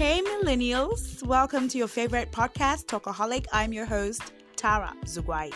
[0.00, 1.22] Hey, millennials.
[1.22, 3.44] Welcome to your favorite podcast, Talkaholic.
[3.52, 5.52] I'm your host, Tara Zugwai.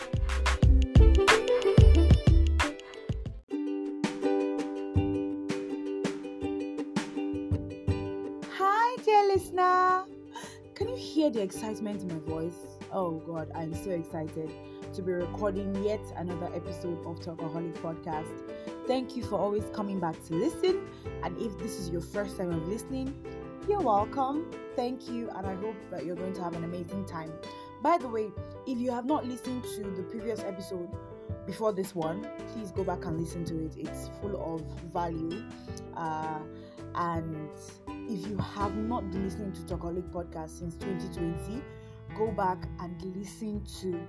[8.51, 10.03] Hi, dear listener.
[10.75, 12.53] Can you hear the excitement in my voice?
[12.91, 14.51] Oh, God, I'm so excited
[14.93, 18.43] to be recording yet another episode of Talkaholic Podcast.
[18.85, 20.87] Thank you for always coming back to listen.
[21.23, 23.11] And if this is your first time of listening,
[23.67, 24.51] you're welcome.
[24.75, 27.31] Thank you, and I hope that you're going to have an amazing time.
[27.81, 28.31] By the way,
[28.67, 30.89] if you have not listened to the previous episode
[31.45, 33.75] before this one, please go back and listen to it.
[33.77, 34.61] It's full of
[34.91, 35.43] value.
[35.95, 36.39] Uh,
[36.95, 37.49] and
[37.87, 41.61] if you have not been listening to Talkaholic podcast since 2020,
[42.15, 43.99] go back and listen to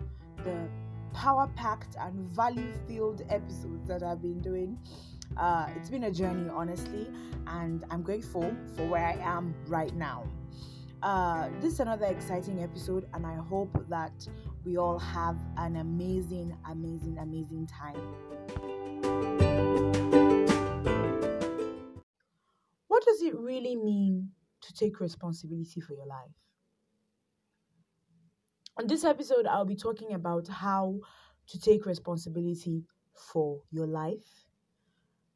[0.45, 0.69] the
[1.15, 4.79] power packed and value filled episodes that I've been doing.
[5.37, 7.09] Uh, it's been a journey, honestly,
[7.47, 10.25] and I'm grateful for where I am right now.
[11.03, 14.27] Uh, this is another exciting episode, and I hope that
[14.65, 18.01] we all have an amazing, amazing, amazing time.
[22.89, 24.31] What does it really mean
[24.63, 26.33] to take responsibility for your life?
[28.79, 31.01] On this episode, I'll be talking about how
[31.49, 34.46] to take responsibility for your life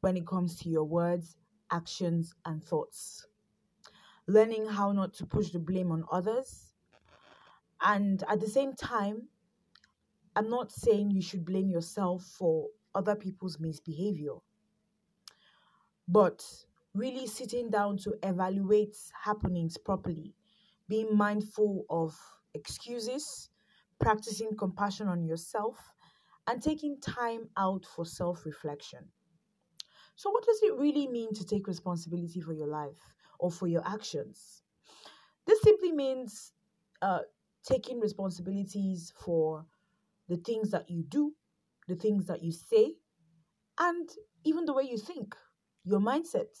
[0.01, 1.37] when it comes to your words,
[1.71, 3.25] actions, and thoughts.
[4.27, 6.73] Learning how not to push the blame on others.
[7.81, 9.29] And at the same time,
[10.35, 14.35] I'm not saying you should blame yourself for other people's misbehavior,
[16.07, 16.43] but
[16.93, 20.33] really sitting down to evaluate happenings properly,
[20.87, 22.17] being mindful of
[22.53, 23.49] excuses,
[23.99, 25.93] practicing compassion on yourself,
[26.47, 29.11] and taking time out for self reflection.
[30.21, 33.81] So, what does it really mean to take responsibility for your life or for your
[33.87, 34.61] actions?
[35.47, 36.53] This simply means
[37.01, 37.21] uh,
[37.65, 39.65] taking responsibilities for
[40.29, 41.33] the things that you do,
[41.87, 42.97] the things that you say,
[43.79, 44.09] and
[44.43, 45.35] even the way you think,
[45.85, 46.53] your mindset.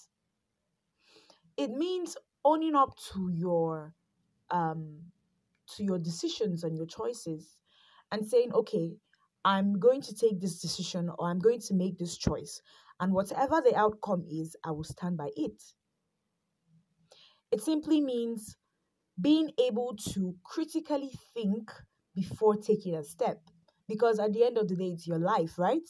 [1.55, 3.93] It means owning up to your
[4.49, 5.11] um,
[5.75, 7.57] to your decisions and your choices
[8.11, 8.97] and saying, okay,
[9.43, 12.61] I'm going to take this decision or I'm going to make this choice.
[12.99, 15.61] And whatever the outcome is, I will stand by it.
[17.51, 18.55] It simply means
[19.19, 21.71] being able to critically think
[22.15, 23.41] before taking a step.
[23.87, 25.87] Because at the end of the day, it's your life, right?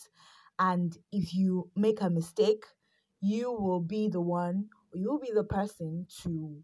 [0.57, 2.63] And if you make a mistake,
[3.19, 6.63] you will be the one, you will be the person to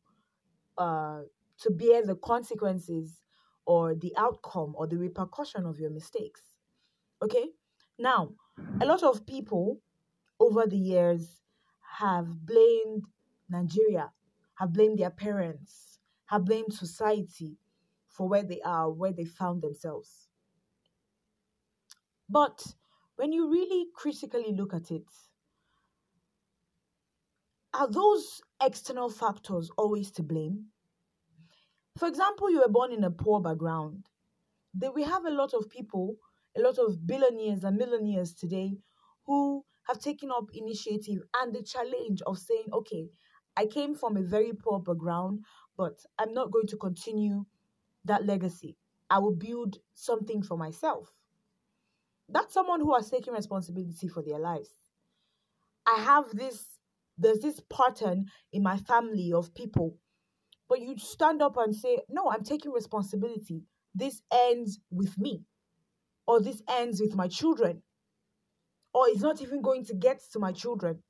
[0.78, 1.22] uh,
[1.60, 3.22] to bear the consequences
[3.66, 6.42] or the outcome or the repercussion of your mistakes.
[7.22, 7.50] Okay?
[7.98, 8.34] Now,
[8.82, 9.82] a lot of people
[10.40, 11.42] over the years
[11.98, 13.06] have blamed
[13.50, 14.12] Nigeria,
[14.56, 17.58] have blamed their parents, have blamed society
[18.08, 20.28] for where they are, where they found themselves.
[22.30, 22.66] But
[23.16, 25.06] when you really critically look at it,
[27.74, 30.66] are those external factors always to blame?
[31.98, 34.06] For example, you were born in a poor background.
[34.94, 36.18] We have a lot of people,
[36.58, 38.78] a lot of billionaires and millionaires today
[39.26, 43.08] who have taken up initiative and the challenge of saying, okay,
[43.56, 45.42] I came from a very poor background,
[45.78, 47.46] but I'm not going to continue
[48.06, 48.78] that legacy.
[49.10, 51.10] I will build something for myself.
[52.30, 54.70] That's someone who has taken responsibility for their lives.
[55.86, 56.66] I have this,
[57.18, 59.98] there's this pattern in my family of people
[60.70, 63.64] but you stand up and say, No, I'm taking responsibility.
[63.96, 65.44] This ends with me,
[66.28, 67.82] or this ends with my children,
[68.94, 71.02] or it's not even going to get to my children.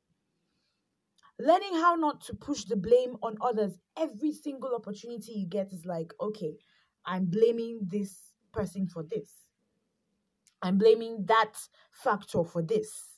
[1.40, 5.86] Learning how not to push the blame on others every single opportunity you get is
[5.86, 6.56] like, okay,
[7.06, 9.32] I'm blaming this person for this.
[10.62, 11.54] I'm blaming that
[11.92, 13.18] factor for this.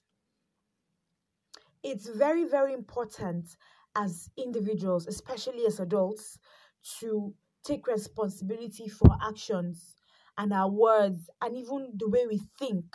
[1.81, 3.55] It's very, very important
[3.95, 6.37] as individuals, especially as adults,
[6.99, 9.95] to take responsibility for actions
[10.39, 12.85] and our words and even the way we think.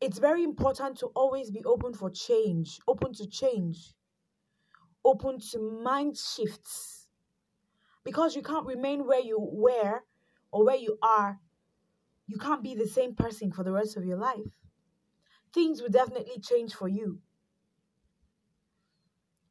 [0.00, 3.94] It's very important to always be open for change, open to change,
[5.04, 7.06] open to mind shifts.
[8.04, 10.00] Because you can't remain where you were
[10.50, 11.38] or where you are.
[12.26, 14.58] You can't be the same person for the rest of your life.
[15.54, 17.20] Things will definitely change for you.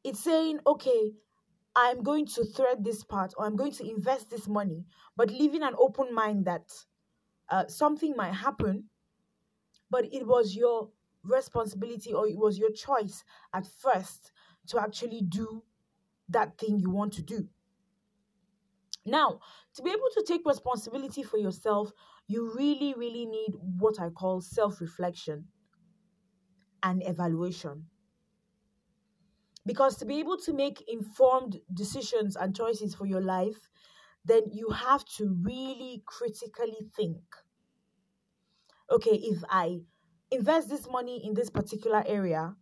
[0.04, 1.12] It's saying, okay,
[1.76, 4.86] I'm going to thread this part or I'm going to invest this money,
[5.16, 6.72] but leaving an open mind that
[7.50, 8.90] uh, something might happen,
[9.90, 10.90] but it was your
[11.22, 14.32] responsibility or it was your choice at first
[14.66, 15.62] to actually do
[16.28, 17.48] that thing you want to do.
[19.06, 19.40] Now,
[19.74, 21.92] to be able to take responsibility for yourself,
[22.26, 25.48] you really, really need what I call self reflection
[26.82, 27.86] and evaluation.
[29.66, 33.68] Because to be able to make informed decisions and choices for your life,
[34.24, 37.22] then you have to really critically think
[38.90, 39.80] okay, if I
[40.30, 42.54] invest this money in this particular area,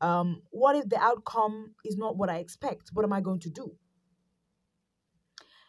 [0.00, 2.90] um, what if the outcome is not what I expect?
[2.92, 3.72] What am I going to do?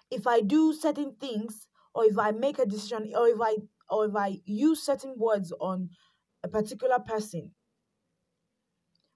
[0.10, 3.58] If I do certain things, or if I make a decision, or if I
[3.90, 5.90] or if I use certain words on
[6.44, 7.52] a particular person,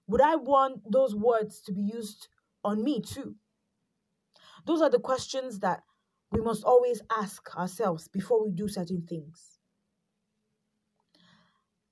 [0.08, 2.28] would I want those words to be used
[2.64, 3.36] on me too?
[4.66, 5.82] Those are the questions that
[6.32, 9.58] we must always ask ourselves before we do certain things.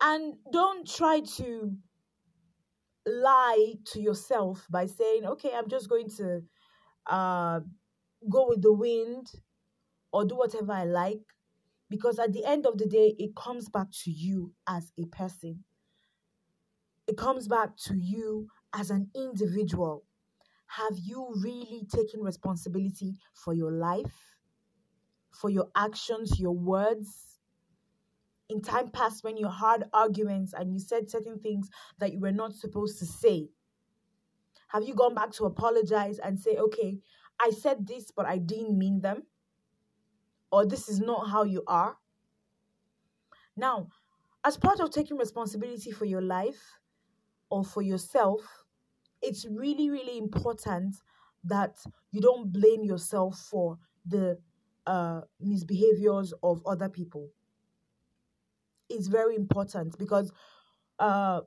[0.01, 1.77] And don't try to
[3.07, 6.43] lie to yourself by saying, okay, I'm just going to
[7.07, 7.61] uh,
[8.29, 9.31] go with the wind
[10.13, 11.23] or do whatever I like.
[11.89, 15.65] Because at the end of the day, it comes back to you as a person
[17.07, 20.05] it comes back to you as an individual.
[20.67, 24.35] Have you really taken responsibility for your life,
[25.31, 27.39] for your actions, your words?
[28.49, 31.69] In time past, when you had arguments and you said certain things
[31.99, 33.49] that you were not supposed to say,
[34.69, 36.99] have you gone back to apologize and say, okay,
[37.41, 39.23] I said this, but I didn't mean them?
[40.51, 41.97] Or this is not how you are?
[43.57, 43.89] Now,
[44.45, 46.61] as part of taking responsibility for your life,
[47.51, 48.41] or for yourself,
[49.23, 50.97] it's really, really important
[51.45, 51.79] that
[52.11, 54.39] you don't blame yourself for the
[54.87, 57.29] uh, misbehaviors of other people.
[58.89, 60.33] It's very important because
[60.99, 61.41] uh,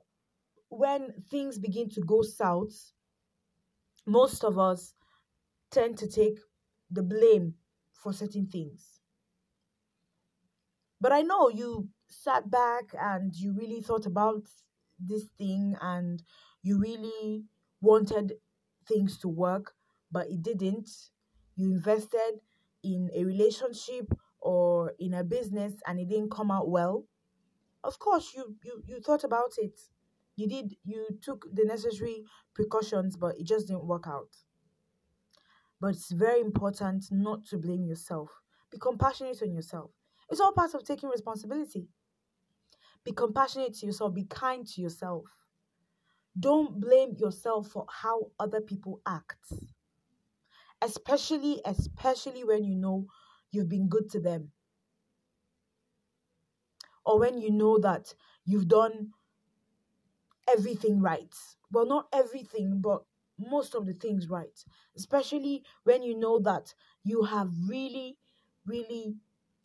[0.68, 2.92] when things begin to go south,
[4.06, 4.94] most of us
[5.70, 6.38] tend to take
[6.90, 7.54] the blame
[7.92, 9.00] for certain things.
[11.00, 14.42] But I know you sat back and you really thought about
[15.00, 16.22] this thing and
[16.62, 17.44] you really
[17.80, 18.34] wanted
[18.86, 19.74] things to work,
[20.10, 20.90] but it didn't.
[21.56, 22.40] You invested
[22.82, 27.06] in a relationship or in a business and it didn't come out well.
[27.84, 29.78] Of course, you, you, you thought about it.
[30.36, 32.24] You did, you took the necessary
[32.54, 34.30] precautions, but it just didn't work out.
[35.80, 38.40] But it's very important not to blame yourself.
[38.70, 39.90] Be compassionate on yourself.
[40.28, 41.88] It's all part of taking responsibility.
[43.04, 44.14] Be compassionate to yourself.
[44.14, 45.26] Be kind to yourself.
[46.38, 49.52] Don't blame yourself for how other people act.
[50.82, 53.06] Especially, especially when you know
[53.50, 54.52] you've been good to them.
[57.04, 58.14] Or when you know that
[58.46, 59.12] you've done
[60.48, 61.34] everything right.
[61.72, 63.02] Well, not everything, but
[63.38, 64.64] most of the things right.
[64.96, 66.74] Especially when you know that
[67.04, 68.18] you have really,
[68.66, 69.16] really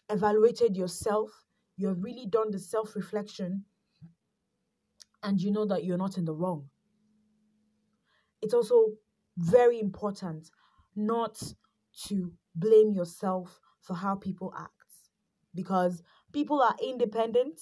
[0.09, 1.31] evaluated yourself
[1.77, 3.65] you have really done the self reflection
[5.23, 6.69] and you know that you're not in the wrong.
[8.41, 8.91] It's also
[9.37, 10.49] very important
[10.95, 11.41] not
[12.07, 14.71] to blame yourself for how people act
[15.53, 17.59] because people are independent,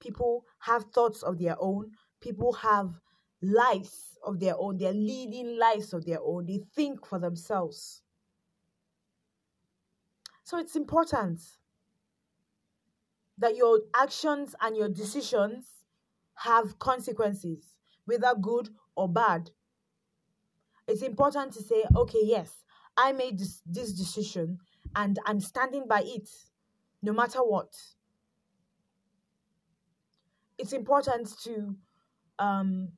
[0.00, 1.90] people have thoughts of their own,
[2.20, 3.00] people have
[3.42, 8.02] lives of their own, they're leading lives of their own, they think for themselves.
[10.44, 11.40] So it's important
[13.38, 15.66] that your actions and your decisions
[16.36, 17.74] have consequences,
[18.04, 19.50] whether good or bad.
[20.86, 22.64] It's important to say, okay, yes,
[22.96, 24.58] I made this, this decision
[24.94, 26.28] and I'm standing by it
[27.02, 27.72] no matter what.
[30.58, 31.76] It's important to
[32.38, 32.92] um,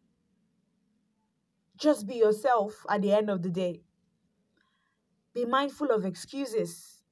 [1.76, 3.83] just be yourself at the end of the day.
[5.35, 7.02] Be mindful of excuses.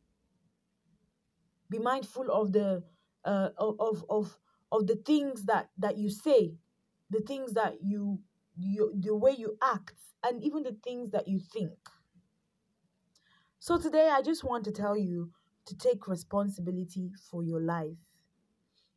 [1.71, 2.83] Be mindful of the
[3.25, 4.39] uh, of of
[4.73, 6.55] of the things that that you say,
[7.11, 8.21] the things that you
[8.57, 11.79] you the way you act, and even the things that you think.
[13.59, 15.33] So today, I just want to tell you
[15.67, 17.97] to take responsibility for your life.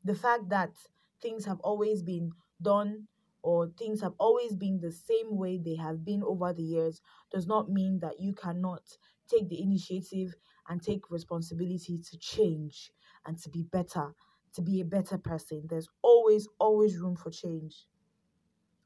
[0.04, 0.74] The fact that
[1.22, 2.32] things have always been
[2.62, 3.08] done
[3.44, 7.00] or things have always been the same way they have been over the years
[7.32, 10.36] does not mean that you cannot take the initiative
[10.68, 12.92] and take responsibility to change
[13.26, 14.14] and to be better,
[14.54, 15.64] to be a better person.
[15.70, 17.86] There's always, always room for change.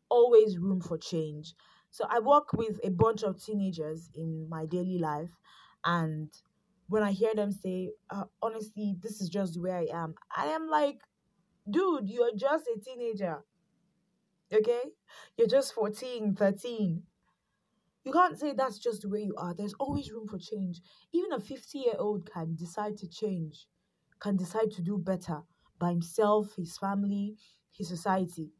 [0.09, 1.53] Always room for change.
[1.89, 5.31] So I work with a bunch of teenagers in my daily life,
[5.83, 6.29] and
[6.87, 10.67] when I hear them say, uh, honestly, this is just where I am, I am
[10.69, 10.99] like,
[11.69, 13.43] dude, you're just a teenager.
[14.53, 14.81] Okay?
[15.37, 17.03] You're just 14, 13.
[18.03, 19.53] You can't say that's just the way you are.
[19.53, 20.81] There's always room for change.
[21.13, 23.67] Even a 50 year old can decide to change,
[24.21, 25.43] can decide to do better
[25.79, 27.37] by himself, his family,
[27.73, 28.51] his society.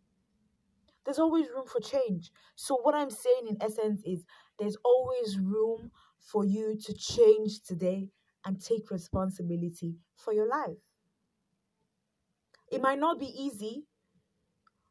[1.06, 2.32] There's always room for change.
[2.56, 4.26] So, what I'm saying in essence is
[4.58, 8.10] there's always room for you to change today
[8.46, 10.78] and take responsibility for your life.
[12.72, 13.86] It might not be easy,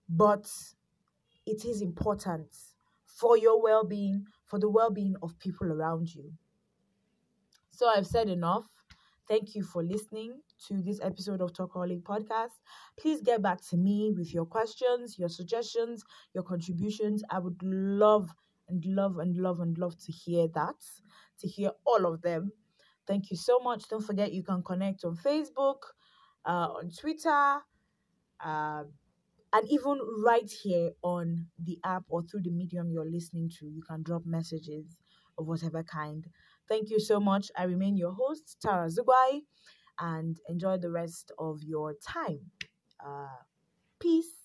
[0.08, 0.50] but
[1.46, 2.54] it is important
[3.06, 6.32] for your well being, for the well being of people around you.
[7.70, 8.68] So, I've said enough.
[9.28, 12.58] Thank you for listening to this episode of Talkaholic Podcast.
[12.98, 16.02] Please get back to me with your questions, your suggestions,
[16.34, 17.22] your contributions.
[17.30, 18.30] I would love
[18.68, 20.74] and love and love and love to hear that,
[21.38, 22.52] to hear all of them.
[23.06, 23.88] Thank you so much.
[23.88, 25.78] Don't forget you can connect on Facebook,
[26.44, 27.60] uh, on Twitter,
[28.44, 28.84] uh,
[29.52, 33.66] and even right here on the app or through the medium you're listening to.
[33.66, 34.98] You can drop messages
[35.38, 36.26] of whatever kind.
[36.70, 37.50] Thank you so much.
[37.56, 39.42] I remain your host, Tara Zugwai,
[39.98, 42.52] and enjoy the rest of your time.
[43.04, 43.42] Uh,
[44.00, 44.39] peace.